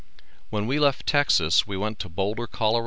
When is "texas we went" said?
1.05-1.99